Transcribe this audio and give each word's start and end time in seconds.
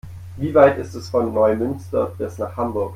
Wie 0.35 0.55
weit 0.55 0.79
ist 0.79 0.95
es 0.95 1.11
von 1.11 1.31
Neumünster 1.31 2.07
bis 2.17 2.39
nach 2.39 2.57
Hamburg? 2.57 2.89